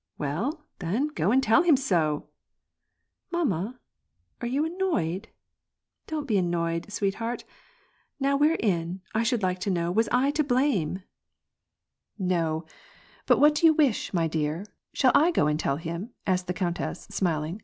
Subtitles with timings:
[0.18, 2.30] "Well, then, go and tell him so!""
[3.30, 3.78] Mamma,
[4.40, 5.28] are you annoyed?
[6.08, 7.44] Don't be annoyed, sweetheart,*
[8.18, 11.04] now wherein, I should like to know, was I to blame?"
[11.62, 12.18] * Golubu9hka.
[12.18, 12.66] 64 W^R AND PEACE." No,
[13.26, 14.66] but what do you wish, my dear?
[14.92, 17.62] Shall I go and tell him?" asked the countess, smiling.